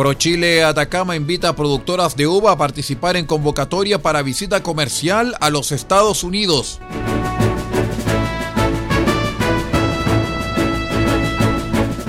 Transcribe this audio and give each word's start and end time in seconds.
ProChile 0.00 0.64
Atacama 0.64 1.14
invita 1.14 1.50
a 1.50 1.52
productoras 1.54 2.16
de 2.16 2.26
uva 2.26 2.52
a 2.52 2.56
participar 2.56 3.18
en 3.18 3.26
convocatoria 3.26 4.00
para 4.00 4.22
visita 4.22 4.62
comercial 4.62 5.34
a 5.40 5.50
los 5.50 5.72
Estados 5.72 6.24
Unidos. 6.24 6.80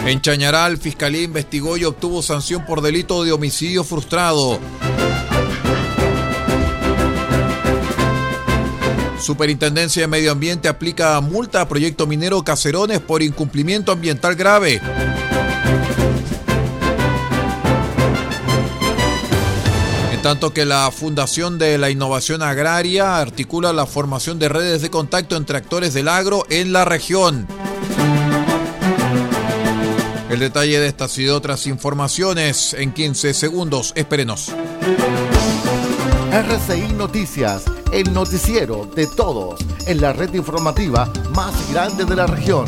En 0.05 0.21
Chañaral, 0.21 0.77
Fiscalía 0.77 1.23
investigó 1.23 1.75
y 1.75 1.83
obtuvo 1.83 2.21
sanción 2.21 2.65
por 2.65 2.79
delito 2.79 3.25
de 3.25 3.33
homicidio 3.33 3.83
frustrado. 3.83 4.57
Superintendencia 9.19 10.03
de 10.03 10.07
Medio 10.07 10.31
Ambiente 10.31 10.69
aplica 10.69 11.19
multa 11.19 11.59
a 11.59 11.67
proyecto 11.67 12.07
minero 12.07 12.41
Caserones 12.45 13.01
por 13.01 13.21
incumplimiento 13.21 13.91
ambiental 13.91 14.35
grave. 14.35 14.79
Tanto 20.21 20.53
que 20.53 20.65
la 20.65 20.91
Fundación 20.91 21.57
de 21.57 21.79
la 21.79 21.89
Innovación 21.89 22.43
Agraria 22.43 23.19
articula 23.19 23.73
la 23.73 23.87
formación 23.87 24.37
de 24.37 24.49
redes 24.49 24.81
de 24.83 24.91
contacto 24.91 25.35
entre 25.35 25.57
actores 25.57 25.95
del 25.95 26.07
agro 26.07 26.45
en 26.49 26.71
la 26.71 26.85
región. 26.85 27.47
El 30.29 30.39
detalle 30.39 30.79
de 30.79 30.87
estas 30.87 31.17
y 31.17 31.23
de 31.23 31.31
otras 31.31 31.65
informaciones 31.65 32.75
en 32.75 32.93
15 32.93 33.33
segundos. 33.33 33.93
Espérenos. 33.95 34.51
RCI 36.31 36.93
Noticias, 36.93 37.63
el 37.91 38.13
noticiero 38.13 38.85
de 38.95 39.07
todos, 39.07 39.59
en 39.87 40.01
la 40.01 40.13
red 40.13 40.33
informativa 40.35 41.11
más 41.35 41.53
grande 41.71 42.05
de 42.05 42.15
la 42.15 42.27
región. 42.27 42.65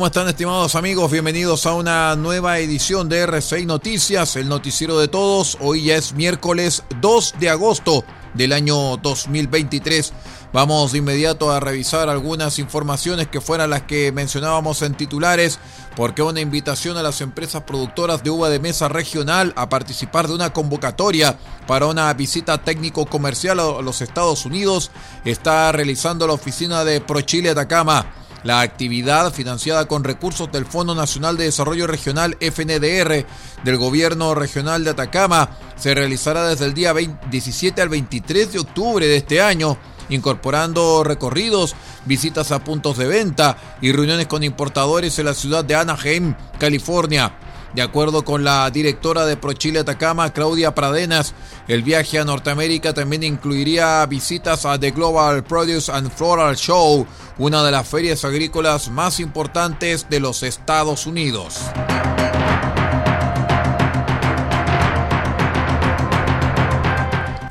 ¿Cómo 0.00 0.06
están 0.06 0.28
estimados 0.28 0.76
amigos? 0.76 1.12
Bienvenidos 1.12 1.66
a 1.66 1.74
una 1.74 2.16
nueva 2.16 2.58
edición 2.58 3.10
de 3.10 3.28
R6 3.28 3.66
Noticias, 3.66 4.34
el 4.36 4.48
noticiero 4.48 4.98
de 4.98 5.08
todos. 5.08 5.58
Hoy 5.60 5.84
ya 5.84 5.96
es 5.96 6.14
miércoles 6.14 6.84
2 7.02 7.34
de 7.38 7.50
agosto 7.50 8.02
del 8.32 8.54
año 8.54 8.96
2023. 8.96 10.14
Vamos 10.54 10.92
de 10.92 10.98
inmediato 11.00 11.52
a 11.52 11.60
revisar 11.60 12.08
algunas 12.08 12.58
informaciones 12.58 13.28
que 13.28 13.42
fueran 13.42 13.68
las 13.68 13.82
que 13.82 14.10
mencionábamos 14.10 14.80
en 14.80 14.94
titulares, 14.94 15.58
porque 15.96 16.22
una 16.22 16.40
invitación 16.40 16.96
a 16.96 17.02
las 17.02 17.20
empresas 17.20 17.64
productoras 17.64 18.24
de 18.24 18.30
uva 18.30 18.48
de 18.48 18.58
mesa 18.58 18.88
regional 18.88 19.52
a 19.54 19.68
participar 19.68 20.28
de 20.28 20.34
una 20.34 20.54
convocatoria 20.54 21.38
para 21.66 21.84
una 21.84 22.10
visita 22.14 22.56
técnico-comercial 22.56 23.60
a 23.60 23.82
los 23.82 24.00
Estados 24.00 24.46
Unidos 24.46 24.90
está 25.26 25.70
realizando 25.72 26.26
la 26.26 26.32
oficina 26.32 26.86
de 26.86 27.02
ProChile 27.02 27.50
Atacama. 27.50 28.06
La 28.42 28.62
actividad, 28.62 29.32
financiada 29.34 29.86
con 29.86 30.02
recursos 30.02 30.50
del 30.50 30.64
Fondo 30.64 30.94
Nacional 30.94 31.36
de 31.36 31.44
Desarrollo 31.44 31.86
Regional 31.86 32.38
FNDR 32.40 33.26
del 33.64 33.76
Gobierno 33.76 34.34
Regional 34.34 34.82
de 34.82 34.90
Atacama, 34.90 35.50
se 35.76 35.94
realizará 35.94 36.48
desde 36.48 36.64
el 36.64 36.72
día 36.72 36.94
17 36.94 37.82
al 37.82 37.90
23 37.90 38.52
de 38.52 38.58
octubre 38.58 39.06
de 39.06 39.16
este 39.16 39.42
año, 39.42 39.76
incorporando 40.08 41.04
recorridos, 41.04 41.76
visitas 42.06 42.50
a 42.50 42.64
puntos 42.64 42.96
de 42.96 43.08
venta 43.08 43.58
y 43.82 43.92
reuniones 43.92 44.26
con 44.26 44.42
importadores 44.42 45.18
en 45.18 45.26
la 45.26 45.34
ciudad 45.34 45.62
de 45.62 45.74
Anaheim, 45.74 46.34
California. 46.58 47.36
De 47.74 47.82
acuerdo 47.82 48.24
con 48.24 48.42
la 48.42 48.68
directora 48.70 49.26
de 49.26 49.36
ProChile 49.36 49.80
Atacama, 49.80 50.32
Claudia 50.32 50.74
Pradenas, 50.74 51.34
el 51.68 51.82
viaje 51.82 52.18
a 52.18 52.24
Norteamérica 52.24 52.92
también 52.92 53.22
incluiría 53.22 54.04
visitas 54.06 54.66
a 54.66 54.78
The 54.78 54.90
Global 54.90 55.44
Produce 55.44 55.92
and 55.92 56.10
Floral 56.10 56.56
Show, 56.56 57.06
una 57.38 57.62
de 57.62 57.70
las 57.70 57.86
ferias 57.88 58.24
agrícolas 58.24 58.90
más 58.90 59.20
importantes 59.20 60.08
de 60.10 60.20
los 60.20 60.42
Estados 60.42 61.06
Unidos. 61.06 61.60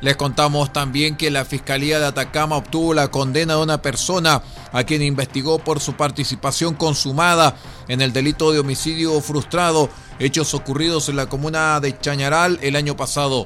Les 0.01 0.15
contamos 0.15 0.71
también 0.71 1.17
que 1.17 1.29
la 1.29 1.43
Fiscalía 1.43 1.99
de 1.99 2.05
Atacama 2.05 2.55
obtuvo 2.55 2.93
la 2.93 3.09
condena 3.09 3.55
de 3.55 3.63
una 3.63 3.81
persona 3.81 4.41
a 4.71 4.83
quien 4.83 5.01
investigó 5.01 5.59
por 5.59 5.81
su 5.81 5.93
participación 5.93 6.73
consumada 6.75 7.55
en 7.89 8.01
el 8.01 8.13
delito 8.13 8.51
de 8.51 8.59
homicidio 8.59 9.19
frustrado, 9.19 9.89
hechos 10.17 10.53
ocurridos 10.53 11.09
en 11.09 11.17
la 11.17 11.27
comuna 11.27 11.79
de 11.81 11.99
Chañaral 11.99 12.59
el 12.61 12.77
año 12.77 12.95
pasado. 12.95 13.45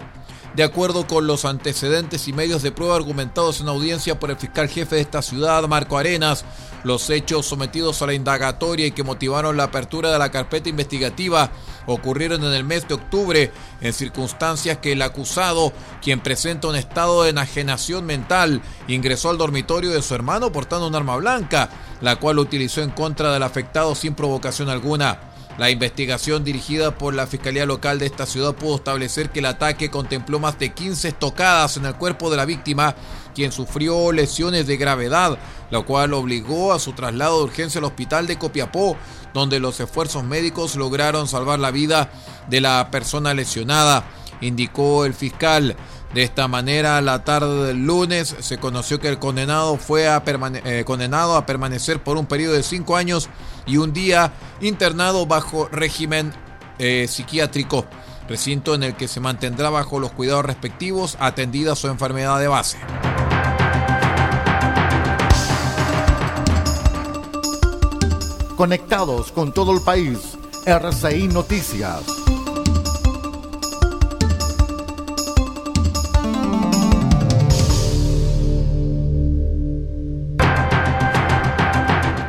De 0.56 0.64
acuerdo 0.64 1.08
con 1.08 1.26
los 1.26 1.46
antecedentes 1.46 2.28
y 2.28 2.34
medios 2.34 2.62
de 2.62 2.72
prueba 2.72 2.96
argumentados 2.96 3.60
en 3.60 3.70
audiencia 3.70 4.20
por 4.20 4.30
el 4.30 4.38
fiscal 4.38 4.70
jefe 4.70 4.96
de 4.96 5.02
esta 5.02 5.24
ciudad, 5.24 5.68
Marco 5.68 5.98
Arenas, 5.98 6.46
los 6.84 7.10
hechos 7.10 7.48
sometidos 7.48 8.02
a 8.02 8.06
la 8.06 8.14
indagatoria 8.14 8.86
y 8.86 8.92
que 8.92 9.02
motivaron 9.02 9.58
la 9.58 9.64
apertura 9.64 10.12
de 10.12 10.20
la 10.20 10.30
carpeta 10.30 10.70
investigativa 10.70 11.50
ocurrieron 11.88 12.44
en 12.44 12.54
el 12.54 12.64
mes 12.64 12.88
de 12.88 12.94
octubre 12.94 13.52
en 13.82 13.94
circunstancias 13.94 14.78
que 14.78 14.92
el 14.92 15.02
acusado, 15.02 15.74
quien 16.04 16.20
presenta 16.20 16.68
un 16.68 16.76
estado 16.76 17.24
de 17.24 17.32
enajenación 17.32 18.06
mental, 18.06 18.62
ingresó 18.88 19.32
al 19.32 19.40
dormitorio 19.40 19.90
de 19.90 20.04
su 20.04 20.14
hermano 20.14 20.52
portando 20.52 20.88
un 20.88 20.96
arma 20.96 21.16
blanca, 21.16 21.70
la 22.00 22.18
cual 22.18 22.38
utilizó 22.38 22.82
en 22.82 22.92
contra 22.92 23.34
del 23.34 23.42
afectado 23.42 23.96
sin 23.96 24.14
provocación 24.14 24.70
alguna. 24.70 25.33
La 25.58 25.70
investigación 25.70 26.44
dirigida 26.44 26.98
por 26.98 27.14
la 27.14 27.28
Fiscalía 27.28 27.68
Local 27.68 28.00
de 28.00 28.08
esta 28.08 28.26
ciudad 28.26 28.56
pudo 28.56 28.78
establecer 28.78 29.30
que 29.30 29.38
el 29.38 29.46
ataque 29.46 29.92
contempló 29.92 30.40
más 30.40 30.58
de 30.58 30.74
15 30.74 31.10
estocadas 31.10 31.78
en 31.78 31.86
el 31.86 31.94
cuerpo 31.94 32.32
de 32.32 32.38
la 32.38 32.46
víctima, 32.46 32.96
quien 33.36 33.52
sufrió 33.52 34.12
lesiones 34.12 34.66
de 34.66 34.78
gravedad, 34.78 35.38
lo 35.70 35.86
cual 35.86 36.14
obligó 36.14 36.74
a 36.74 36.80
su 36.80 36.94
traslado 36.94 37.38
de 37.38 37.44
urgencia 37.44 37.78
al 37.78 37.86
hospital 37.86 38.26
de 38.26 38.40
Copiapó, 38.40 38.98
donde 39.36 39.60
los 39.60 39.80
esfuerzos 39.80 40.24
médicos 40.24 40.76
lograron 40.76 41.28
salvar 41.28 41.60
la 41.60 41.70
vida 41.70 42.12
de 42.50 42.60
la 42.60 42.90
persona 42.90 43.36
lesionada, 43.36 44.06
indicó 44.42 45.06
el 45.06 45.14
fiscal. 45.14 45.76
De 46.16 46.22
esta 46.22 46.48
manera, 46.48 47.02
la 47.02 47.24
tarde 47.24 47.68
del 47.68 47.86
lunes 47.86 48.36
se 48.40 48.60
conoció 48.60 49.00
que 49.00 49.08
el 49.08 49.18
condenado 49.18 49.78
fue 49.78 50.06
eh, 50.06 50.84
condenado 50.86 51.36
a 51.36 51.46
permanecer 51.48 52.02
por 52.04 52.18
un 52.18 52.28
periodo 52.28 52.54
de 52.54 52.62
cinco 52.62 52.96
años 52.96 53.30
y 53.66 53.78
un 53.78 53.94
día 53.94 54.34
internado 54.62 55.26
bajo 55.26 55.68
régimen 55.70 56.34
eh, 56.80 57.08
psiquiátrico, 57.08 57.86
recinto 58.28 58.76
en 58.76 58.84
el 58.84 58.96
que 58.96 59.08
se 59.08 59.20
mantendrá 59.20 59.70
bajo 59.70 60.00
los 60.00 60.12
cuidados 60.12 60.46
respectivos 60.46 61.18
atendida 61.20 61.76
su 61.76 61.88
enfermedad 61.88 62.40
de 62.40 62.48
base. 62.48 62.78
Conectados 68.56 69.32
con 69.32 69.54
todo 69.54 69.74
el 69.74 69.82
país, 69.82 70.38
RCI 70.66 71.28
Noticias. 71.28 72.33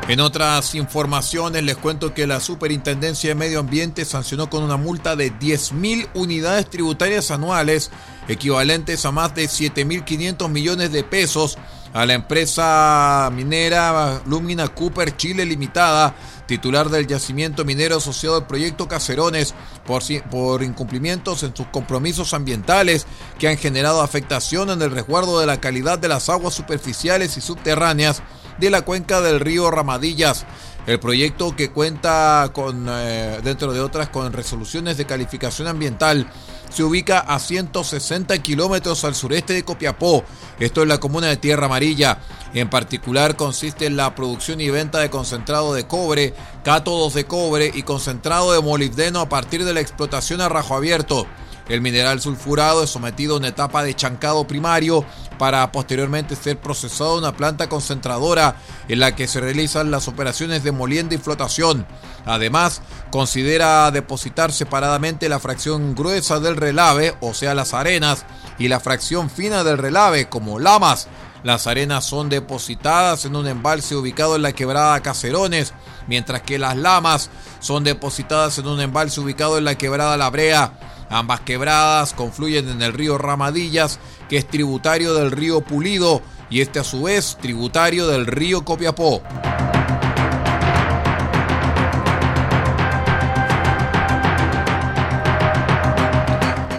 En 0.06 0.20
otras 0.20 0.74
informaciones 0.74 1.62
les 1.62 1.78
cuento 1.78 2.12
que 2.12 2.26
la 2.26 2.38
Superintendencia 2.38 3.30
de 3.30 3.34
Medio 3.34 3.60
Ambiente 3.60 4.04
sancionó 4.04 4.50
con 4.50 4.62
una 4.62 4.76
multa 4.76 5.16
de 5.16 5.32
10.000 5.32 6.08
unidades 6.12 6.68
tributarias 6.68 7.30
anuales, 7.30 7.90
equivalentes 8.28 9.06
a 9.06 9.12
más 9.12 9.34
de 9.34 9.44
7.500 9.44 10.50
millones 10.50 10.92
de 10.92 11.04
pesos, 11.04 11.56
a 11.94 12.04
la 12.04 12.12
empresa 12.12 13.30
minera 13.32 14.20
Lumina 14.26 14.68
Cooper 14.68 15.16
Chile 15.16 15.46
Limitada, 15.46 16.14
titular 16.46 16.90
del 16.90 17.06
yacimiento 17.06 17.64
minero 17.64 17.96
asociado 17.96 18.36
al 18.36 18.46
proyecto 18.46 18.86
Caserones, 18.86 19.54
por, 19.86 20.02
por 20.30 20.62
incumplimientos 20.62 21.44
en 21.44 21.56
sus 21.56 21.68
compromisos 21.68 22.34
ambientales 22.34 23.06
que 23.38 23.48
han 23.48 23.56
generado 23.56 24.02
afectación 24.02 24.68
en 24.68 24.82
el 24.82 24.90
resguardo 24.90 25.40
de 25.40 25.46
la 25.46 25.60
calidad 25.60 25.98
de 25.98 26.08
las 26.08 26.28
aguas 26.28 26.52
superficiales 26.52 27.38
y 27.38 27.40
subterráneas 27.40 28.22
de 28.58 28.70
la 28.70 28.82
cuenca 28.82 29.20
del 29.20 29.40
río 29.40 29.70
Ramadillas. 29.70 30.46
El 30.86 31.00
proyecto 31.00 31.56
que 31.56 31.70
cuenta 31.70 32.50
con, 32.52 32.86
eh, 32.90 33.40
dentro 33.42 33.72
de 33.72 33.80
otras, 33.80 34.10
con 34.10 34.32
resoluciones 34.32 34.98
de 34.98 35.06
calificación 35.06 35.66
ambiental, 35.66 36.30
se 36.68 36.82
ubica 36.82 37.20
a 37.20 37.38
160 37.38 38.36
kilómetros 38.38 39.04
al 39.04 39.14
sureste 39.14 39.54
de 39.54 39.62
Copiapó, 39.62 40.24
esto 40.58 40.82
es 40.82 40.88
la 40.88 40.98
comuna 40.98 41.28
de 41.28 41.36
Tierra 41.36 41.66
Amarilla. 41.66 42.18
En 42.52 42.68
particular 42.68 43.36
consiste 43.36 43.86
en 43.86 43.96
la 43.96 44.14
producción 44.14 44.60
y 44.60 44.70
venta 44.70 44.98
de 44.98 45.10
concentrado 45.10 45.72
de 45.72 45.86
cobre, 45.86 46.34
cátodos 46.64 47.14
de 47.14 47.24
cobre 47.24 47.70
y 47.74 47.82
concentrado 47.82 48.52
de 48.52 48.60
molibdeno 48.60 49.20
a 49.20 49.28
partir 49.28 49.64
de 49.64 49.74
la 49.74 49.80
explotación 49.80 50.40
a 50.40 50.48
rajo 50.48 50.76
abierto. 50.76 51.26
El 51.68 51.80
mineral 51.80 52.20
sulfurado 52.20 52.82
es 52.84 52.90
sometido 52.90 53.34
a 53.34 53.38
una 53.38 53.48
etapa 53.48 53.82
de 53.82 53.94
chancado 53.94 54.46
primario 54.46 55.04
para 55.38 55.70
posteriormente 55.72 56.36
ser 56.36 56.60
procesado 56.60 57.14
en 57.14 57.24
una 57.24 57.36
planta 57.36 57.68
concentradora 57.68 58.56
en 58.88 59.00
la 59.00 59.16
que 59.16 59.26
se 59.26 59.40
realizan 59.40 59.90
las 59.90 60.06
operaciones 60.06 60.62
de 60.62 60.72
molienda 60.72 61.14
y 61.14 61.18
flotación. 61.18 61.86
Además, 62.26 62.82
considera 63.10 63.90
depositar 63.90 64.52
separadamente 64.52 65.28
la 65.28 65.40
fracción 65.40 65.94
gruesa 65.94 66.38
del 66.38 66.56
relave, 66.56 67.14
o 67.20 67.32
sea 67.32 67.54
las 67.54 67.72
arenas, 67.72 68.24
y 68.58 68.68
la 68.68 68.80
fracción 68.80 69.30
fina 69.30 69.64
del 69.64 69.78
relave, 69.78 70.28
como 70.28 70.58
lamas. 70.58 71.08
Las 71.44 71.66
arenas 71.66 72.06
son 72.06 72.30
depositadas 72.30 73.26
en 73.26 73.36
un 73.36 73.46
embalse 73.46 73.94
ubicado 73.96 74.36
en 74.36 74.42
la 74.42 74.52
quebrada 74.52 75.00
Cacerones, 75.00 75.74
mientras 76.06 76.40
que 76.42 76.58
las 76.58 76.76
lamas 76.76 77.28
son 77.60 77.84
depositadas 77.84 78.58
en 78.58 78.66
un 78.66 78.80
embalse 78.80 79.20
ubicado 79.20 79.58
en 79.58 79.64
la 79.64 79.76
quebrada 79.76 80.16
La 80.16 80.30
Brea. 80.30 80.93
Ambas 81.14 81.42
quebradas 81.42 82.12
confluyen 82.12 82.68
en 82.68 82.82
el 82.82 82.92
río 82.92 83.18
Ramadillas, 83.18 84.00
que 84.28 84.36
es 84.36 84.48
tributario 84.48 85.14
del 85.14 85.30
río 85.30 85.60
Pulido, 85.60 86.22
y 86.50 86.60
este 86.60 86.80
a 86.80 86.82
su 86.82 87.04
vez 87.04 87.38
tributario 87.40 88.08
del 88.08 88.26
río 88.26 88.64
Copiapó. 88.64 89.22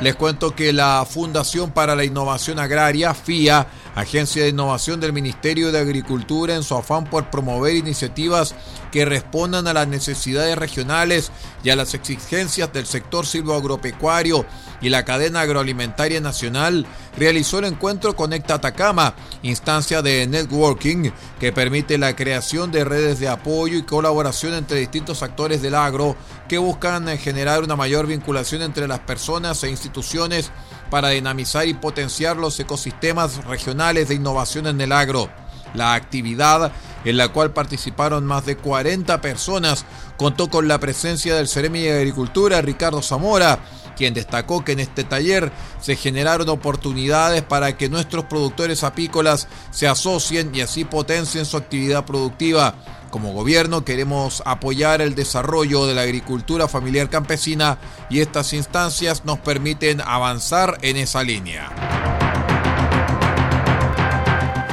Les 0.01 0.15
cuento 0.17 0.53
que 0.53 0.73
la 0.73 1.07
Fundación 1.09 1.71
para 1.71 1.95
la 1.95 2.03
Innovación 2.03 2.59
Agraria, 2.59 3.13
FIA, 3.13 3.65
Agencia 3.95 4.43
de 4.43 4.49
Innovación 4.49 4.99
del 4.99 5.13
Ministerio 5.13 5.71
de 5.71 5.79
Agricultura, 5.79 6.53
en 6.53 6.63
su 6.63 6.75
afán 6.75 7.05
por 7.05 7.29
promover 7.29 7.75
iniciativas 7.75 8.53
que 8.91 9.05
respondan 9.05 9.67
a 9.67 9.73
las 9.73 9.87
necesidades 9.87 10.57
regionales 10.57 11.31
y 11.63 11.69
a 11.69 11.77
las 11.77 11.93
exigencias 11.93 12.73
del 12.73 12.85
sector 12.85 13.25
silvoagropecuario 13.25 14.45
y 14.81 14.89
la 14.89 15.05
cadena 15.05 15.41
agroalimentaria 15.41 16.19
nacional, 16.19 16.85
realizó 17.17 17.59
el 17.59 17.65
encuentro 17.65 18.17
Conecta 18.17 18.55
Atacama, 18.55 19.15
instancia 19.43 20.01
de 20.01 20.27
networking 20.27 21.11
que 21.39 21.53
permite 21.53 21.97
la 21.97 22.17
creación 22.17 22.71
de 22.71 22.83
redes 22.83 23.19
de 23.19 23.29
apoyo 23.29 23.77
y 23.77 23.83
colaboración 23.83 24.55
entre 24.55 24.79
distintos 24.79 25.23
actores 25.23 25.61
del 25.61 25.75
agro 25.75 26.17
que 26.49 26.57
buscan 26.57 27.07
generar 27.17 27.63
una 27.63 27.77
mayor 27.77 28.07
vinculación 28.07 28.61
entre 28.61 28.89
las 28.89 28.99
personas 28.99 29.63
e 29.63 29.69
instituciones 29.69 30.51
para 30.89 31.09
dinamizar 31.09 31.67
y 31.67 31.73
potenciar 31.73 32.37
los 32.37 32.59
ecosistemas 32.59 33.43
regionales 33.45 34.09
de 34.09 34.15
innovación 34.15 34.67
en 34.67 34.79
el 34.81 34.91
agro. 34.91 35.29
La 35.73 35.93
actividad, 35.93 36.71
en 37.03 37.17
la 37.17 37.29
cual 37.29 37.51
participaron 37.51 38.25
más 38.25 38.45
de 38.45 38.55
40 38.55 39.19
personas, 39.21 39.85
contó 40.17 40.49
con 40.49 40.67
la 40.67 40.79
presencia 40.79 41.35
del 41.35 41.47
Ceremi 41.47 41.81
de 41.81 41.97
Agricultura, 41.97 42.61
Ricardo 42.61 43.01
Zamora, 43.01 43.59
quien 43.95 44.13
destacó 44.13 44.63
que 44.63 44.73
en 44.73 44.79
este 44.79 45.03
taller 45.03 45.51
se 45.81 45.95
generaron 45.95 46.49
oportunidades 46.49 47.43
para 47.43 47.77
que 47.77 47.89
nuestros 47.89 48.25
productores 48.25 48.83
apícolas 48.83 49.47
se 49.71 49.87
asocien 49.87 50.53
y 50.53 50.61
así 50.61 50.85
potencien 50.85 51.45
su 51.45 51.57
actividad 51.57 52.05
productiva. 52.05 52.75
Como 53.15 53.31
gobierno 53.31 53.85
queremos 53.85 54.43
apoyar 54.45 55.01
el 55.01 55.15
desarrollo 55.15 55.85
de 55.85 55.93
la 55.93 56.01
agricultura 56.01 56.67
familiar 56.67 57.09
campesina 57.09 57.77
y 58.09 58.19
estas 58.19 58.51
instancias 58.51 59.23
nos 59.23 59.39
permiten 59.39 60.01
avanzar 60.01 60.77
en 60.81 60.97
esa 60.97 61.23
línea. 61.23 61.69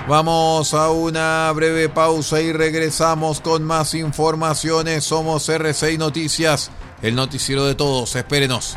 Vamos 0.08 0.74
a 0.74 0.90
una 0.90 1.52
breve 1.52 1.88
pausa 1.88 2.40
y 2.40 2.52
regresamos 2.52 3.40
con 3.40 3.62
más 3.62 3.94
informaciones. 3.94 5.04
Somos 5.04 5.48
R6 5.48 5.96
Noticias, 5.96 6.72
el 7.00 7.14
noticiero 7.14 7.64
de 7.64 7.76
todos. 7.76 8.16
Espérenos. 8.16 8.76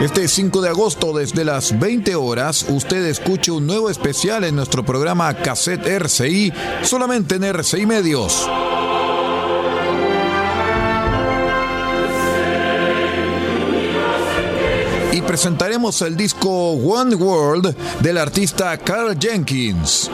Este 0.00 0.28
5 0.28 0.60
de 0.60 0.68
agosto, 0.68 1.12
desde 1.12 1.44
las 1.44 1.76
20 1.76 2.14
horas, 2.14 2.66
usted 2.68 3.04
escuche 3.06 3.50
un 3.50 3.66
nuevo 3.66 3.90
especial 3.90 4.44
en 4.44 4.54
nuestro 4.54 4.84
programa 4.84 5.34
Cassette 5.34 5.84
RCI, 5.88 6.52
solamente 6.82 7.34
en 7.34 7.42
RCI 7.42 7.84
Medios. 7.84 8.48
Y 15.10 15.20
presentaremos 15.22 16.00
el 16.02 16.16
disco 16.16 16.48
One 16.74 17.16
World 17.16 17.74
del 17.98 18.18
artista 18.18 18.78
Carl 18.78 19.18
Jenkins. 19.18 20.08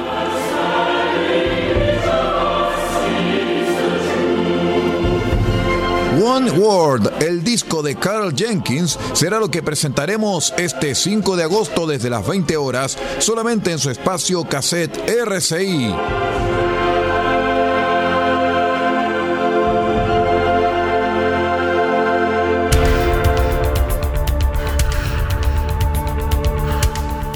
One 6.26 6.50
World, 6.52 7.22
el 7.22 7.44
disco 7.44 7.82
de 7.82 7.96
Carl 7.96 8.34
Jenkins, 8.34 8.98
será 9.12 9.38
lo 9.38 9.50
que 9.50 9.62
presentaremos 9.62 10.54
este 10.56 10.94
5 10.94 11.36
de 11.36 11.42
agosto 11.42 11.86
desde 11.86 12.08
las 12.08 12.26
20 12.26 12.56
horas, 12.56 12.96
solamente 13.18 13.72
en 13.72 13.78
su 13.78 13.90
espacio 13.90 14.42
cassette 14.44 14.96
RCI. 15.06 15.94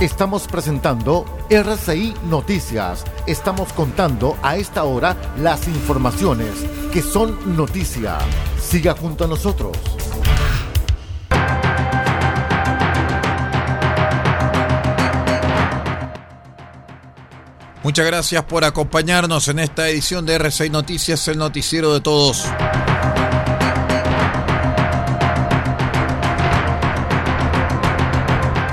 Estamos 0.00 0.47
presentando 0.47 1.26
RCI 1.50 2.14
Noticias. 2.25 3.04
Estamos 3.26 3.71
contando 3.75 4.38
a 4.42 4.57
esta 4.57 4.85
hora 4.85 5.14
las 5.37 5.68
informaciones 5.68 6.54
que 6.90 7.02
son 7.02 7.54
noticia. 7.54 8.16
Siga 8.69 8.95
junto 8.95 9.25
a 9.25 9.27
nosotros. 9.27 9.75
Muchas 17.83 18.05
gracias 18.05 18.45
por 18.45 18.65
acompañarnos 18.65 19.49
en 19.49 19.61
esta 19.61 19.89
edición 19.89 20.27
de 20.27 20.35
RCI 20.35 20.69
Noticias, 20.69 21.27
el 21.29 21.39
noticiero 21.39 21.95
de 21.95 22.03
todos. 22.03 22.45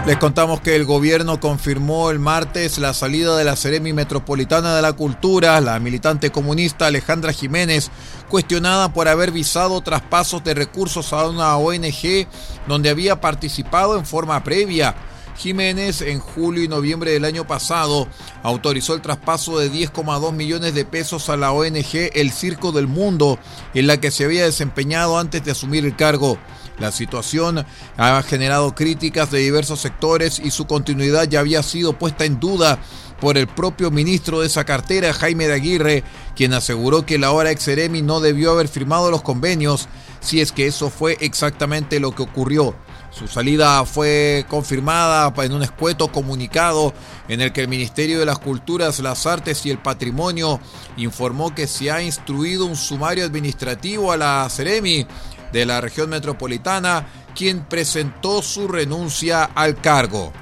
Les 0.05 0.17
contamos 0.17 0.62
que 0.62 0.75
el 0.75 0.85
gobierno 0.85 1.39
confirmó 1.39 2.12
el 2.12 2.19
martes 2.19 2.77
la 2.77 2.93
salida 2.93 3.35
de 3.35 3.43
la 3.43 3.55
Seremi 3.55 3.91
Metropolitana 3.91 4.75
de 4.75 4.83
la 4.83 4.93
Cultura, 4.93 5.59
la 5.62 5.79
militante 5.79 6.29
comunista 6.29 6.85
Alejandra 6.85 7.33
Jiménez, 7.33 7.89
cuestionada 8.29 8.93
por 8.93 9.07
haber 9.07 9.31
visado 9.31 9.81
traspasos 9.81 10.43
de 10.43 10.53
recursos 10.53 11.12
a 11.12 11.27
una 11.27 11.57
ONG 11.57 12.27
donde 12.67 12.91
había 12.91 13.19
participado 13.19 13.97
en 13.97 14.05
forma 14.05 14.43
previa. 14.43 14.95
Jiménez 15.38 16.01
en 16.01 16.19
julio 16.19 16.63
y 16.63 16.67
noviembre 16.67 17.12
del 17.12 17.25
año 17.25 17.47
pasado 17.47 18.07
autorizó 18.43 18.93
el 18.93 19.01
traspaso 19.01 19.57
de 19.57 19.71
10,2 19.71 20.31
millones 20.33 20.75
de 20.75 20.85
pesos 20.85 21.29
a 21.29 21.35
la 21.35 21.51
ONG 21.51 22.12
El 22.13 22.31
Circo 22.31 22.71
del 22.71 22.88
Mundo, 22.88 23.39
en 23.74 23.88
la 23.88 24.00
que 24.00 24.12
se 24.12 24.25
había 24.25 24.45
desempeñado 24.45 25.17
antes 25.17 25.43
de 25.43 25.51
asumir 25.51 25.83
el 25.83 25.95
cargo. 25.95 26.38
La 26.79 26.91
situación 26.91 27.65
ha 27.98 28.22
generado 28.24 28.75
críticas 28.75 29.32
de 29.32 29.39
diversos 29.39 29.79
sectores 29.79 30.39
y 30.39 30.51
su 30.51 30.65
continuidad 30.65 31.27
ya 31.27 31.39
había 31.39 31.63
sido 31.63 31.98
puesta 31.98 32.25
en 32.25 32.39
duda 32.39 32.79
por 33.20 33.38
el 33.38 33.48
propio 33.48 33.91
ministro 33.91 34.41
de 34.41 34.48
esa 34.48 34.65
cartera, 34.65 35.13
Jaime 35.13 35.48
de 35.48 35.53
Aguirre, 35.53 36.03
quien 36.36 36.53
aseguró 36.53 37.05
que 37.05 37.17
la 37.17 37.32
hora 37.32 37.51
Exeremi 37.51 38.01
no 38.01 38.20
debió 38.20 38.51
haber 38.51 38.67
firmado 38.67 39.10
los 39.10 39.22
convenios, 39.22 39.88
si 40.20 40.41
es 40.41 40.51
que 40.51 40.67
eso 40.67 40.89
fue 40.89 41.17
exactamente 41.22 42.00
lo 42.00 42.13
que 42.13 42.24
ocurrió. 42.24 42.75
Su 43.17 43.29
salida 43.29 43.86
fue 43.86 44.46
confirmada 44.50 45.34
en 45.38 45.53
un 45.53 45.63
escueto 45.63 46.12
comunicado 46.12 46.94
en 47.29 47.39
el 47.39 47.53
que 47.53 47.62
el 47.62 47.70
Ministerio 47.70 48.20
de 48.20 48.25
las 48.25 48.39
Culturas, 48.39 49.00
las 49.00 49.25
Artes 49.25 49.65
y 49.65 49.70
el 49.70 49.77
Patrimonio 49.77 50.60
informó 50.98 51.55
que 51.55 51.65
se 51.65 51.89
ha 51.89 52.01
instruido 52.01 52.65
un 52.65 52.75
sumario 52.75 53.24
administrativo 53.24 54.12
a 54.12 54.17
la 54.17 54.48
Ceremi 54.50 55.08
de 55.55 55.65
la 55.65 55.79
región 55.79 56.09
metropolitana, 56.09 57.07
quien 57.33 57.62
presentó 57.62 58.41
su 58.41 58.67
renuncia 58.67 59.45
al 59.45 59.79
cargo. 59.79 60.33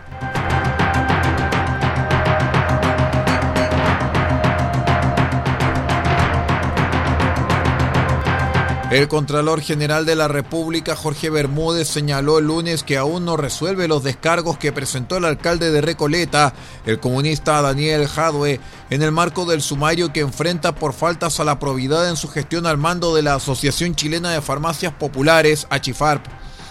El 8.93 9.07
Contralor 9.07 9.59
General 9.61 10.05
de 10.05 10.15
la 10.15 10.27
República, 10.27 10.95
Jorge 10.95 11.31
Bermúdez, 11.31 11.87
señaló 11.87 12.37
el 12.37 12.45
lunes 12.45 12.83
que 12.83 12.95
aún 12.95 13.25
no 13.25 13.37
resuelve 13.37 13.87
los 13.87 14.03
descargos 14.03 14.59
que 14.59 14.71
presentó 14.71 15.17
el 15.17 15.25
alcalde 15.25 15.71
de 15.71 15.81
Recoleta, 15.81 16.53
el 16.85 16.99
comunista 16.99 17.59
Daniel 17.63 18.07
Jadwe, 18.07 18.59
en 18.91 19.01
el 19.01 19.11
marco 19.11 19.45
del 19.45 19.63
sumario 19.63 20.13
que 20.13 20.19
enfrenta 20.19 20.75
por 20.75 20.93
faltas 20.93 21.39
a 21.39 21.43
la 21.43 21.57
probidad 21.57 22.07
en 22.07 22.15
su 22.15 22.27
gestión 22.27 22.67
al 22.67 22.77
mando 22.77 23.15
de 23.15 23.23
la 23.23 23.33
Asociación 23.33 23.95
Chilena 23.95 24.29
de 24.29 24.43
Farmacias 24.43 24.93
Populares, 24.93 25.65
ACHIFARP. 25.71 26.27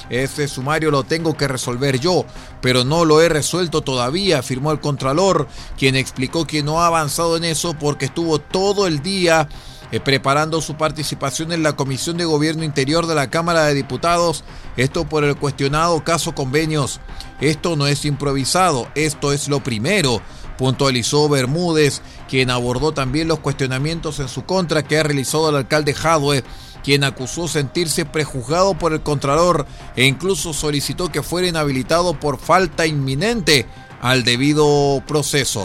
Ese 0.09 0.47
sumario 0.47 0.93
lo 0.93 1.03
tengo 1.03 1.37
que 1.37 1.49
resolver 1.49 1.99
yo, 1.99 2.25
pero 2.61 2.85
no 2.85 3.05
lo 3.05 3.21
he 3.21 3.29
resuelto 3.29 3.81
todavía, 3.81 4.39
afirmó 4.39 4.71
el 4.71 4.79
Contralor, 4.79 5.49
quien 5.77 5.97
explicó 5.97 6.47
que 6.47 6.63
no 6.63 6.83
ha 6.83 6.87
avanzado 6.87 7.37
en 7.37 7.43
eso 7.43 7.75
porque 7.75 8.05
estuvo 8.05 8.39
todo 8.39 8.87
el 8.87 9.03
día 9.03 9.49
eh, 9.93 10.01
preparando 10.01 10.61
su 10.61 10.75
participación 10.75 11.53
en 11.53 11.63
la 11.63 11.75
Comisión 11.75 12.17
de 12.17 12.25
Gobierno 12.25 12.65
Interior 12.65 13.07
de 13.07 13.15
la 13.15 13.31
Cámara 13.31 13.65
de 13.67 13.75
Diputados, 13.75 14.43
esto 14.77 15.05
por 15.05 15.23
el 15.23 15.37
cuestionado 15.37 16.03
caso 16.03 16.35
convenios. 16.35 17.01
Esto 17.41 17.77
no 17.77 17.87
es 17.87 18.05
improvisado, 18.05 18.89
esto 18.95 19.33
es 19.33 19.49
lo 19.49 19.63
primero, 19.63 20.21
puntualizó 20.59 21.29
Bermúdez, 21.29 22.03
quien 22.29 22.51
abordó 22.51 22.93
también 22.93 23.29
los 23.29 23.39
cuestionamientos 23.39 24.19
en 24.19 24.29
su 24.29 24.45
contra 24.45 24.83
que 24.83 24.99
ha 24.99 25.03
realizado 25.03 25.51
el 25.51 25.57
alcalde 25.57 25.95
Jadwe 25.95 26.43
quien 26.83 27.05
acusó 27.05 27.49
sentirse 27.49 28.05
prejuzgado 28.05 28.75
por 28.75 28.93
el 28.93 29.03
Contralor 29.03 29.67
e 29.97 30.05
incluso 30.05 30.53
solicitó 30.53 31.11
que 31.11 31.23
fuera 31.23 31.49
inhabilitado 31.49 32.19
por 32.19 32.39
falta 32.39 32.87
inminente 32.87 33.67
al 34.01 34.25
debido 34.25 35.03
proceso. 35.07 35.65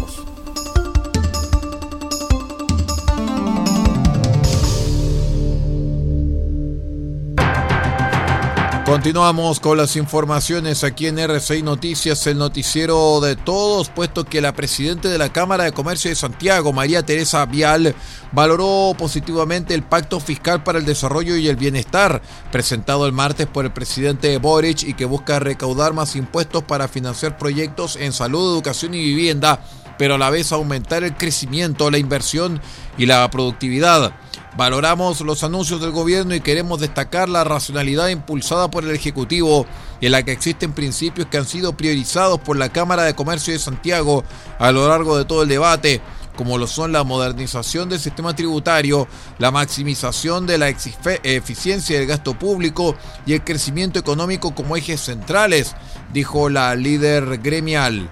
Continuamos 8.91 9.61
con 9.61 9.77
las 9.77 9.95
informaciones 9.95 10.83
aquí 10.83 11.07
en 11.07 11.17
RCI 11.17 11.63
Noticias, 11.63 12.27
el 12.27 12.37
noticiero 12.37 13.21
de 13.21 13.37
todos, 13.37 13.87
puesto 13.87 14.25
que 14.25 14.41
la 14.41 14.53
presidenta 14.53 15.07
de 15.07 15.17
la 15.17 15.31
Cámara 15.31 15.63
de 15.63 15.71
Comercio 15.71 16.09
de 16.09 16.15
Santiago, 16.15 16.73
María 16.73 17.01
Teresa 17.01 17.45
Vial, 17.45 17.95
valoró 18.33 18.93
positivamente 18.97 19.73
el 19.73 19.83
Pacto 19.83 20.19
Fiscal 20.19 20.63
para 20.63 20.77
el 20.77 20.85
Desarrollo 20.85 21.37
y 21.37 21.47
el 21.47 21.55
Bienestar, 21.55 22.21
presentado 22.51 23.05
el 23.05 23.13
martes 23.13 23.47
por 23.47 23.63
el 23.63 23.71
presidente 23.71 24.37
Boric 24.39 24.83
y 24.83 24.93
que 24.93 25.05
busca 25.05 25.39
recaudar 25.39 25.93
más 25.93 26.17
impuestos 26.17 26.61
para 26.63 26.89
financiar 26.89 27.37
proyectos 27.37 27.95
en 27.95 28.11
salud, 28.11 28.55
educación 28.55 28.93
y 28.93 28.99
vivienda, 28.99 29.63
pero 29.97 30.15
a 30.15 30.17
la 30.17 30.29
vez 30.29 30.51
aumentar 30.51 31.05
el 31.05 31.15
crecimiento, 31.15 31.89
la 31.89 31.97
inversión 31.97 32.59
y 32.97 33.05
la 33.05 33.31
productividad. 33.31 34.13
Valoramos 34.57 35.21
los 35.21 35.43
anuncios 35.45 35.79
del 35.79 35.91
gobierno 35.91 36.35
y 36.35 36.41
queremos 36.41 36.81
destacar 36.81 37.29
la 37.29 37.45
racionalidad 37.45 38.09
impulsada 38.09 38.69
por 38.69 38.83
el 38.83 38.91
Ejecutivo, 38.91 39.65
en 40.01 40.11
la 40.11 40.23
que 40.23 40.33
existen 40.33 40.73
principios 40.73 41.27
que 41.27 41.37
han 41.37 41.45
sido 41.45 41.77
priorizados 41.77 42.39
por 42.41 42.57
la 42.57 42.69
Cámara 42.69 43.03
de 43.03 43.15
Comercio 43.15 43.53
de 43.53 43.59
Santiago 43.59 44.25
a 44.59 44.73
lo 44.73 44.89
largo 44.89 45.17
de 45.17 45.23
todo 45.23 45.43
el 45.43 45.47
debate, 45.47 46.01
como 46.35 46.57
lo 46.57 46.67
son 46.67 46.91
la 46.91 47.05
modernización 47.05 47.87
del 47.87 47.99
sistema 47.99 48.35
tributario, 48.35 49.07
la 49.37 49.51
maximización 49.51 50.45
de 50.45 50.57
la 50.57 50.69
eficiencia 50.69 51.97
del 51.97 52.07
gasto 52.07 52.37
público 52.37 52.95
y 53.25 53.33
el 53.33 53.43
crecimiento 53.43 53.99
económico 53.99 54.53
como 54.53 54.75
ejes 54.75 54.99
centrales, 55.01 55.75
dijo 56.11 56.49
la 56.49 56.75
líder 56.75 57.37
gremial. 57.37 58.09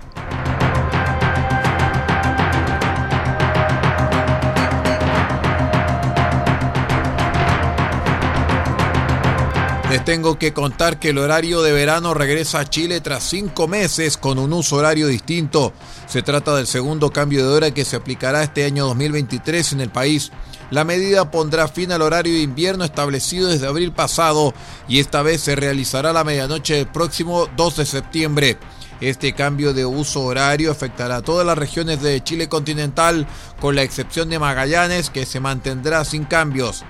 Les 9.90 10.06
tengo 10.06 10.38
que 10.38 10.54
contar 10.54 11.00
que 11.00 11.10
el 11.10 11.18
horario 11.18 11.64
de 11.64 11.72
verano 11.72 12.14
regresa 12.14 12.60
a 12.60 12.70
Chile 12.70 13.02
tras 13.02 13.24
cinco 13.24 13.68
meses 13.68 14.18
con 14.18 14.38
un 14.38 14.54
uso 14.54 14.76
horario 14.76 15.08
distinto. 15.08 15.74
Se 16.06 16.22
trata 16.22 16.56
del 16.56 16.68
segundo 16.68 17.10
cambio 17.12 17.42
de 17.42 17.52
hora 17.52 17.72
que 17.72 17.86
se 17.86 17.96
aplicará 17.96 18.44
este 18.44 18.66
año 18.66 18.86
2023 18.86 19.74
en 19.74 19.82
el 19.82 19.90
país. 19.90 20.32
La 20.70 20.84
medida 20.84 21.32
pondrá 21.32 21.68
fin 21.68 21.92
al 21.92 22.04
horario 22.04 22.34
de 22.34 22.42
invierno 22.42 22.84
establecido 22.84 23.48
desde 23.48 23.66
abril 23.66 23.92
pasado 23.92 24.54
y 24.88 25.00
esta 25.00 25.24
vez 25.24 25.42
se 25.42 25.56
realizará 25.56 26.12
a 26.12 26.14
la 26.14 26.24
medianoche 26.24 26.76
del 26.76 26.88
próximo 26.88 27.48
2 27.58 27.78
de 27.78 27.86
septiembre. 27.88 28.58
Este 29.02 29.34
cambio 29.34 29.74
de 29.74 29.86
uso 29.86 30.22
horario 30.22 30.72
afectará 30.72 31.18
a 31.18 31.22
todas 31.24 31.48
las 31.48 31.58
regiones 31.58 32.00
de 32.04 32.24
Chile 32.24 32.48
continental, 32.48 33.26
con 33.60 33.76
la 33.76 33.82
excepción 33.82 34.30
de 34.30 34.38
Magallanes, 34.38 35.10
que 35.10 35.26
se 35.26 35.40
mantendrá 35.40 36.06
sin 36.06 36.26
cambios. 36.26 36.86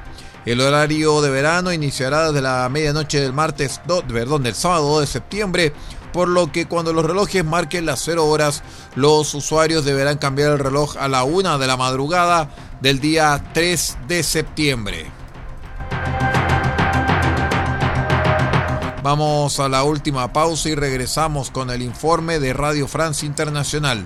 El 0.46 0.62
horario 0.62 1.22
de 1.22 1.29
verano 1.29 1.74
iniciará 1.74 2.27
desde 2.27 2.41
la 2.41 2.67
medianoche 2.69 3.19
del 3.19 3.34
martes, 3.34 3.81
perdón, 4.08 4.43
del 4.43 4.55
sábado 4.55 4.88
2 4.89 5.01
de 5.01 5.08
septiembre, 5.08 5.74
por 6.13 6.27
lo 6.27 6.51
que 6.51 6.65
cuando 6.65 6.93
los 6.93 7.05
relojes 7.05 7.43
marquen 7.43 7.86
las 7.86 8.01
0 8.03 8.25
horas, 8.25 8.63
los 8.96 9.34
usuarios 9.34 9.86
deberán 9.86 10.17
cambiar 10.17 10.51
el 10.51 10.60
reloj 10.60 10.96
a 10.98 11.08
la 11.08 11.24
1 11.24 11.60
de 11.60 11.67
la 11.67 11.77
madrugada 11.77 12.50
del 12.81 13.00
día 13.00 13.43
3 13.53 13.98
de 14.08 14.24
septiembre. 14.24 15.12
Vamos 19.03 19.60
a 19.60 19.69
la 19.69 19.84
última 19.84 20.34
pausa 20.34 20.69
y 20.69 20.75
regresamos 20.75 21.51
con 21.51 21.69
el 21.69 21.81
informe 21.81 22.39
de 22.39 22.53
Radio 22.53 22.88
France 22.88 23.25
Internacional. 23.25 24.05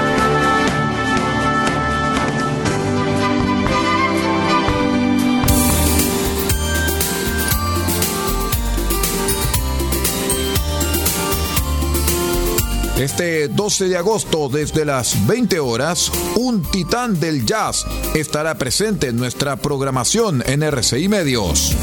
Este 13.01 13.47
12 13.47 13.89
de 13.89 13.97
agosto, 13.97 14.47
desde 14.47 14.85
las 14.85 15.25
20 15.25 15.59
horas, 15.59 16.11
un 16.35 16.61
titán 16.61 17.19
del 17.19 17.47
jazz 17.47 17.83
estará 18.13 18.59
presente 18.59 19.07
en 19.07 19.17
nuestra 19.17 19.55
programación 19.55 20.43
en 20.45 20.61
RCI 20.61 21.07
Medios. 21.07 21.75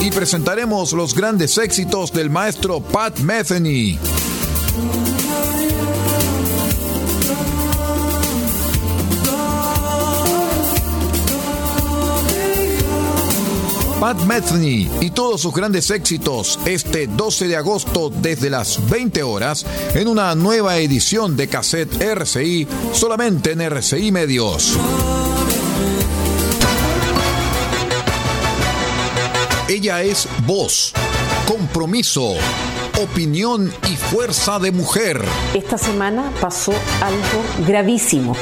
Y 0.00 0.10
presentaremos 0.10 0.92
los 0.94 1.14
grandes 1.14 1.58
éxitos 1.58 2.12
del 2.12 2.28
maestro 2.28 2.80
Pat 2.80 3.20
Metheny. 3.20 4.00
Pat 14.00 14.16
Metheny 14.20 14.88
y 15.00 15.10
todos 15.10 15.40
sus 15.40 15.52
grandes 15.52 15.90
éxitos 15.90 16.60
este 16.66 17.08
12 17.08 17.48
de 17.48 17.56
agosto 17.56 18.10
desde 18.10 18.48
las 18.48 18.88
20 18.88 19.24
horas 19.24 19.66
en 19.92 20.06
una 20.06 20.36
nueva 20.36 20.76
edición 20.78 21.36
de 21.36 21.48
cassette 21.48 22.00
RCI 22.00 22.68
solamente 22.92 23.52
en 23.52 23.60
RCI 23.60 24.12
Medios. 24.12 24.78
Ella 29.68 30.02
es 30.02 30.28
voz, 30.46 30.92
compromiso, 31.48 32.34
opinión 33.02 33.72
y 33.90 33.96
fuerza 33.96 34.60
de 34.60 34.70
mujer. 34.70 35.20
Esta 35.54 35.76
semana 35.76 36.30
pasó 36.40 36.72
algo 37.00 37.66
gravísimo. 37.66 38.36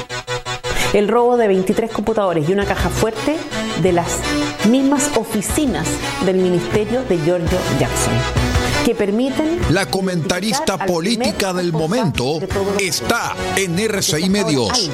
El 0.93 1.09
robo 1.09 1.39
de 1.39 1.49
23 1.49 1.91
computadores 1.91 2.47
y 2.47 2.53
una 2.53 2.67
caja 2.67 2.91
fuerte 2.91 3.39
de 3.83 3.93
las 3.93 4.21
mismas 4.69 5.11
oficinas 5.17 5.87
del 6.25 6.37
ministerio 6.37 7.03
de 7.05 7.19
Giorgio 7.19 7.59
Jackson 7.79 8.47
que 8.87 8.95
permiten... 8.95 9.59
La 9.71 9.87
comentarista 9.87 10.79
política 10.79 11.53
del 11.53 11.73
momento 11.73 12.39
está 12.79 13.35
en 13.57 13.77
RCI 13.77 14.31
Medios. 14.31 14.93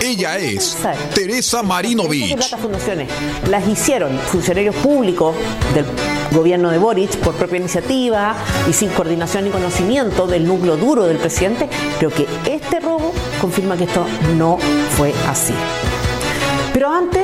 Ella 0.00 0.38
es 0.38 0.78
Teresa 1.16 1.64
Marinovich. 1.64 2.54
Las 3.50 3.66
hicieron 3.66 4.16
funcionarios 4.18 4.76
públicos 4.76 5.34
del 5.74 5.84
gobierno 6.30 6.70
de 6.70 6.78
Boric 6.78 7.16
por 7.16 7.34
propia 7.34 7.58
iniciativa 7.58 8.36
y 8.70 8.72
sin 8.72 8.90
coordinación 8.90 9.48
y 9.48 9.50
conocimiento 9.50 10.28
del 10.28 10.46
núcleo 10.46 10.76
duro 10.76 11.02
del 11.04 11.16
presidente. 11.16 11.68
Creo 11.98 12.10
que 12.10 12.28
este 12.46 12.78
robo 12.78 13.12
confirma 13.40 13.76
que 13.76 13.84
esto 13.84 14.06
no 14.36 14.58
fue 14.96 15.12
así. 15.28 15.54
Pero 16.72 16.88
antes 16.88 17.23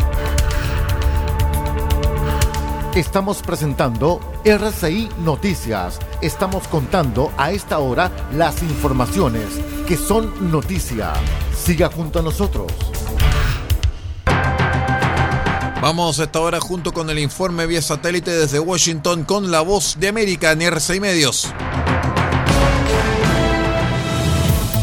Estamos 2.95 3.41
presentando 3.41 4.19
RCI 4.43 5.07
Noticias. 5.23 5.97
Estamos 6.21 6.67
contando 6.67 7.31
a 7.37 7.51
esta 7.51 7.79
hora 7.79 8.11
las 8.35 8.61
informaciones 8.63 9.45
que 9.87 9.95
son 9.95 10.51
noticia. 10.51 11.13
Siga 11.55 11.89
junto 11.89 12.19
a 12.19 12.21
nosotros. 12.21 12.69
Vamos 15.81 16.19
a 16.19 16.23
esta 16.23 16.41
hora 16.41 16.59
junto 16.59 16.91
con 16.91 17.09
el 17.09 17.19
informe 17.19 17.65
vía 17.65 17.81
satélite 17.81 18.31
desde 18.31 18.59
Washington 18.59 19.23
con 19.23 19.51
la 19.51 19.61
voz 19.61 19.95
de 19.97 20.09
América 20.09 20.51
en 20.51 20.61
RCI 20.61 20.99
Medios. 20.99 21.53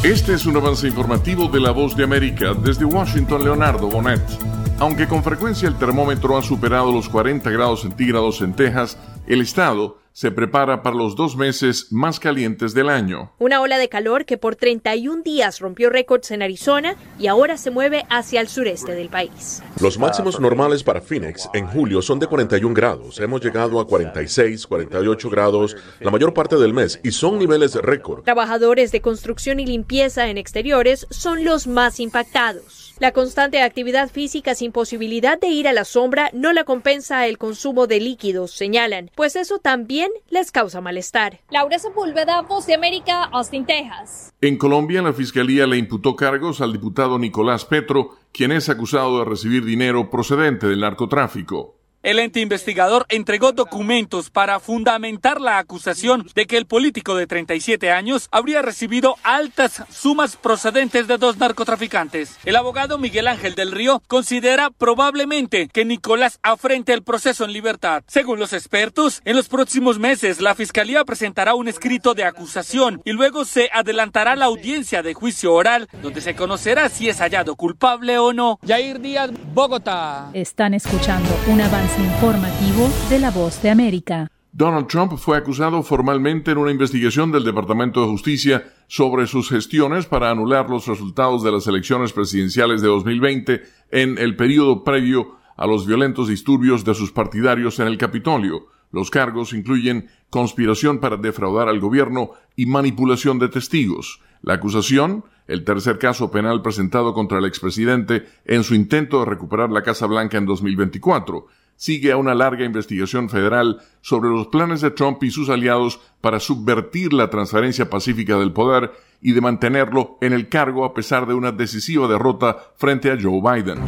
Este 0.03 0.33
es 0.33 0.47
un 0.47 0.57
avance 0.57 0.87
informativo 0.87 1.49
de 1.49 1.61
la 1.61 1.73
voz 1.73 1.94
de 1.94 2.05
América 2.05 2.55
desde 2.55 2.87
Washington, 2.87 3.44
Leonardo 3.44 3.87
Bonet. 3.88 4.58
Aunque 4.81 5.09
con 5.09 5.25
frecuencia 5.25 5.69
el 5.69 5.77
termómetro 5.77 6.38
ha 6.38 6.43
superado 6.43 6.93
los 6.93 7.09
40 7.09 7.51
grados 7.51 7.81
centígrados 7.81 8.41
en 8.43 8.55
Texas, 8.55 8.97
el 9.27 9.41
estado 9.41 9.99
se 10.18 10.33
prepara 10.33 10.83
para 10.83 10.96
los 10.96 11.14
dos 11.14 11.37
meses 11.37 11.92
más 11.92 12.18
calientes 12.18 12.74
del 12.74 12.88
año. 12.88 13.31
Una 13.38 13.61
ola 13.61 13.78
de 13.78 13.88
calor 13.88 14.24
que 14.24 14.37
por 14.37 14.57
31 14.57 15.22
días 15.22 15.61
rompió 15.61 15.90
récords 15.90 16.33
en 16.33 16.42
Arizona 16.42 16.96
y 17.20 17.28
ahora 17.28 17.57
se 17.57 17.70
mueve 17.70 18.04
hacia 18.11 18.40
el 18.40 18.48
sureste 18.48 18.96
del 18.96 19.11
país. 19.11 19.62
Los 19.81 19.96
máximos 19.96 20.40
normales 20.40 20.83
para 20.83 21.00
Phoenix 21.00 21.48
en 21.54 21.68
julio 21.68 22.02
son 22.02 22.18
de 22.18 22.26
41 22.26 22.74
grados. 22.74 23.20
Hemos 23.20 23.40
llegado 23.40 23.78
a 23.78 23.87
46, 23.87 24.66
48 24.66 25.31
grados 25.31 25.76
la 26.00 26.11
mayor 26.11 26.35
parte 26.35 26.57
del 26.57 26.74
mes 26.74 26.98
y 27.04 27.12
son 27.12 27.38
niveles 27.38 27.76
récord. 27.76 28.24
Trabajadores 28.24 28.90
de 28.90 29.00
construcción 29.00 29.61
y 29.61 29.66
limpieza 29.66 30.26
en 30.26 30.37
exteriores 30.37 31.07
son 31.11 31.44
los 31.44 31.68
más 31.68 32.00
impactados. 32.00 32.88
La 32.98 33.12
constante 33.12 33.62
actividad 33.62 34.11
física 34.11 34.57
sin 34.57 34.72
posibilidad 34.72 35.38
de 35.38 35.46
ir 35.46 35.68
a 35.68 35.72
la 35.72 35.85
sombra 35.85 36.31
no 36.33 36.52
la 36.52 36.64
compensa 36.64 37.28
el 37.28 37.38
consumo 37.38 37.87
de 37.87 38.00
líquidos, 38.00 38.50
señalan, 38.50 39.12
pues 39.14 39.37
eso 39.37 39.61
también 39.61 40.08
les 40.29 40.53
causa 40.53 40.81
malestar. 40.81 41.40
Laura 41.51 41.79
Sepúlveda, 41.79 42.42
Voz 42.42 42.66
de 42.66 42.75
América, 42.75 43.25
Austin, 43.25 43.66
Texas. 43.66 44.33
En 44.40 44.57
Colombia, 44.57 45.03
la 45.03 45.12
fiscalía 45.12 45.66
le 45.66 45.79
imputó 45.79 46.16
cargos 46.16 46.61
al 46.61 46.73
diputado 46.73 47.18
Nicolás 47.18 47.64
Petro, 47.64 48.16
quien 48.33 48.53
es 48.53 48.68
acusado 48.68 49.18
de 49.18 49.25
recibir 49.25 49.64
dinero 49.64 50.11
procedente 50.11 50.66
del 50.66 50.81
narcotráfico. 50.81 51.78
El 52.09 52.21
ente 52.21 52.40
investigador 52.40 53.05
entregó 53.11 53.53
documentos 53.53 54.31
para 54.31 54.61
fundamentar 54.61 55.42
la 55.42 55.59
acusación 55.59 56.27
de 56.35 56.47
que 56.47 56.57
el 56.57 56.64
político 56.64 57.14
de 57.14 57.27
37 57.27 57.90
años 57.90 58.29
habría 58.33 58.62
recibido 58.62 59.16
altas 59.23 59.83
sumas 59.90 60.35
procedentes 60.35 61.07
de 61.07 61.18
dos 61.18 61.37
narcotraficantes. 61.37 62.38
El 62.47 62.57
abogado 62.57 62.97
Miguel 62.97 63.29
Ángel 63.29 63.55
del 63.55 63.73
Río 63.73 64.03
considera 64.09 64.71
probablemente 64.71 65.68
que 65.68 65.85
Nicolás 65.85 66.38
afrente 66.42 66.94
el 66.94 67.03
proceso 67.03 67.44
en 67.44 67.53
libertad. 67.53 68.03
Según 68.07 68.38
los 68.38 68.55
expertos, 68.55 69.21
en 69.27 69.37
los 69.37 69.51
próximos 69.51 69.99
meses 69.99 70.40
la 70.40 70.55
Fiscalía 70.55 71.05
presentará 71.05 71.55
un 71.55 71.68
escrito 71.68 72.14
de 72.14 72.25
acusación 72.25 73.03
y 73.05 73.12
luego 73.12 73.44
se 73.44 73.68
adelantará 73.71 74.35
la 74.35 74.47
audiencia 74.47 75.03
de 75.03 75.12
juicio 75.12 75.53
oral, 75.53 75.90
donde 76.01 76.23
se 76.23 76.35
conocerá 76.35 76.88
si 76.88 77.11
es 77.11 77.18
hallado 77.18 77.55
culpable 77.55 78.18
o 78.18 78.33
no. 78.33 78.59
Jair 78.66 78.99
Díaz, 78.99 79.31
Bogotá. 79.53 80.31
Están 80.33 80.73
escuchando 80.73 81.29
un 81.49 81.61
avance 81.61 81.97
informativo 81.98 82.88
de 83.11 83.18
La 83.18 83.30
Voz 83.30 83.61
de 83.62 83.70
América. 83.70 84.30
Donald 84.52 84.87
Trump 84.87 85.16
fue 85.18 85.37
acusado 85.37 85.82
formalmente 85.82 86.50
en 86.50 86.58
una 86.58 86.70
investigación 86.70 87.30
del 87.30 87.44
Departamento 87.44 88.00
de 88.00 88.08
Justicia 88.08 88.72
sobre 88.87 89.26
sus 89.26 89.50
gestiones 89.50 90.06
para 90.06 90.30
anular 90.30 90.70
los 90.70 90.87
resultados 90.87 91.42
de 91.42 91.52
las 91.52 91.66
elecciones 91.66 92.12
presidenciales 92.12 92.80
de 92.82 92.88
2020 92.88 93.62
en 93.90 94.18
el 94.18 94.37
periodo 94.37 94.84
previo 94.84 95.37
a 95.56 95.66
los 95.66 95.87
violentos 95.87 96.28
disturbios 96.28 96.84
de 96.84 96.94
sus 96.94 97.12
partidarios 97.12 97.78
en 97.78 97.88
el 97.88 97.98
Capitolio. 97.98 98.66
Los 98.90 99.11
cargos 99.11 99.52
incluyen 99.52 100.08
conspiración 100.30 100.98
para 100.98 101.16
defraudar 101.16 101.68
al 101.68 101.78
gobierno 101.78 102.30
y 102.56 102.66
manipulación 102.66 103.38
de 103.38 103.48
testigos. 103.48 104.20
La 104.40 104.54
acusación, 104.54 105.24
el 105.46 105.64
tercer 105.64 105.98
caso 105.98 106.30
penal 106.30 106.62
presentado 106.62 107.12
contra 107.12 107.38
el 107.38 107.44
expresidente 107.44 108.26
en 108.44 108.64
su 108.64 108.74
intento 108.74 109.20
de 109.20 109.26
recuperar 109.26 109.70
la 109.70 109.82
Casa 109.82 110.06
Blanca 110.06 110.38
en 110.38 110.46
2024, 110.46 111.46
sigue 111.79 112.12
a 112.12 112.17
una 112.17 112.35
larga 112.35 112.67
investigación 112.67 113.31
federal 113.31 113.79
sobre 114.03 114.29
los 114.29 114.49
planes 114.49 114.81
de 114.83 114.91
Trump 114.91 115.23
y 115.23 115.31
sus 115.31 115.49
aliados 115.49 116.01
para 116.21 116.41
subvertir 116.41 117.12
la 117.12 117.31
transferencia 117.31 117.88
pacífica 117.88 118.37
del 118.37 118.53
poder 118.53 118.91
y 119.23 119.33
de 119.33 119.41
mantenerlo 119.41 120.19
en 120.21 120.33
el 120.33 120.49
cargo 120.49 120.85
a 120.85 120.93
pesar 120.93 121.27
de 121.27 121.35
una 121.35 121.53
decisiva 121.53 122.09
derrota 122.09 122.59
frente 122.77 123.11
a 123.11 123.19
Joe 123.21 123.41
Biden. 123.41 123.79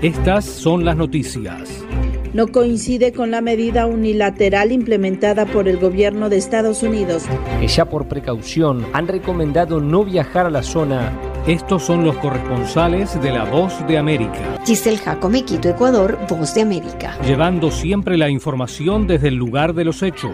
Estas 0.00 0.44
son 0.44 0.84
las 0.84 0.96
noticias. 0.96 1.84
No 2.32 2.46
coincide 2.46 3.12
con 3.12 3.32
la 3.32 3.40
medida 3.40 3.86
unilateral 3.86 4.70
implementada 4.70 5.44
por 5.44 5.66
el 5.66 5.78
gobierno 5.78 6.28
de 6.28 6.36
Estados 6.36 6.84
Unidos. 6.84 7.24
Que 7.58 7.66
ya 7.66 7.86
por 7.86 8.06
precaución 8.06 8.86
han 8.92 9.08
recomendado 9.08 9.80
no 9.80 10.04
viajar 10.04 10.46
a 10.46 10.50
la 10.50 10.62
zona 10.62 11.18
estos 11.48 11.82
son 11.82 12.04
los 12.04 12.14
corresponsales 12.18 13.18
de 13.22 13.30
La 13.30 13.44
Voz 13.44 13.72
de 13.86 13.96
América. 13.96 14.58
Giselle 14.66 14.98
Jacome, 14.98 15.46
Quito, 15.46 15.70
Ecuador, 15.70 16.18
Voz 16.28 16.52
de 16.52 16.60
América. 16.60 17.18
Llevando 17.22 17.70
siempre 17.70 18.18
la 18.18 18.28
información 18.28 19.06
desde 19.06 19.28
el 19.28 19.36
lugar 19.36 19.72
de 19.72 19.86
los 19.86 20.02
hechos. 20.02 20.30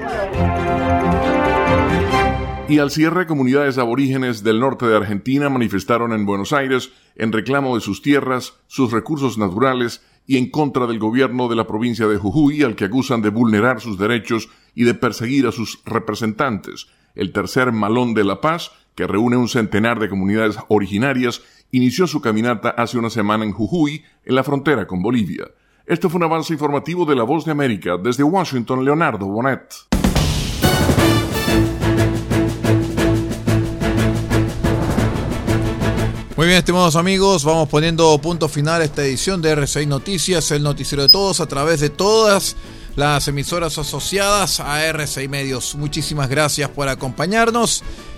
Y 2.69 2.81
al 2.81 2.91
cierre, 2.91 3.29
comunidades 3.29 3.79
aborígenes 3.79 4.43
del 4.43 4.59
norte 4.59 4.87
de 4.87 4.97
Argentina 4.97 5.49
manifestaron 5.49 6.13
en 6.13 6.27
Buenos 6.27 6.53
Aires 6.53 6.91
en 7.15 7.31
reclamo 7.31 7.77
de 7.77 7.81
sus 7.81 8.03
tierras, 8.03 8.55
sus 8.67 8.91
recursos 8.91 9.39
naturales 9.39 10.03
y 10.27 10.37
en 10.39 10.51
contra 10.51 10.89
del 10.89 10.99
gobierno 10.99 11.47
de 11.47 11.55
la 11.55 11.69
provincia 11.69 12.09
de 12.09 12.17
Jujuy, 12.17 12.65
al 12.65 12.75
que 12.75 12.87
acusan 12.87 13.23
de 13.23 13.29
vulnerar 13.29 13.81
sus 13.81 13.99
derechos 13.99 14.49
y 14.75 14.83
de 14.83 14.95
perseguir 14.95 15.47
a 15.47 15.53
sus 15.53 15.81
representantes. 15.85 16.89
El 17.15 17.33
tercer 17.33 17.71
Malón 17.71 18.15
de 18.15 18.25
la 18.25 18.41
Paz 18.41 18.73
que 18.95 19.07
reúne 19.07 19.37
un 19.37 19.49
centenar 19.49 19.99
de 19.99 20.09
comunidades 20.09 20.57
originarias, 20.69 21.43
inició 21.71 22.07
su 22.07 22.21
caminata 22.21 22.71
hace 22.71 22.99
una 22.99 23.11
semana 23.11 23.45
en 23.45 23.53
Jujuy, 23.53 24.05
en 24.25 24.35
la 24.35 24.45
frontera 24.45 24.87
con 24.87 25.03
Bolivia. 25.03 25.45
Este 25.87 26.09
fue 26.09 26.19
un 26.19 26.25
avance 26.25 26.53
informativo 26.53 27.05
de 27.05 27.17
La 27.17 27.25
Voz 27.25 27.45
de 27.45 27.51
América 27.51 27.99
desde 28.03 28.23
Washington, 28.23 28.85
Leonardo 28.85 29.27
Bonet. 29.27 29.75
Muy 36.37 36.47
bien, 36.49 36.59
estimados 36.59 36.97
amigos, 36.97 37.45
vamos 37.45 37.69
poniendo 37.69 38.19
punto 38.19 38.49
final 38.49 38.81
a 38.81 38.85
esta 38.85 39.05
edición 39.05 39.41
de 39.41 39.57
R6 39.57 39.87
Noticias, 39.87 40.51
el 40.51 40.65
noticiero 40.65 41.05
de 41.05 41.09
todos 41.09 41.41
a 41.41 41.47
través 41.47 41.79
de 41.79 41.91
todas 41.91 42.57
las 42.97 43.29
emisoras 43.29 43.79
asociadas 43.79 44.59
a 44.59 44.85
R6 44.91 45.29
Medios. 45.29 45.77
Muchísimas 45.77 46.29
gracias 46.29 46.71
por 46.71 46.89
acompañarnos 46.89 47.85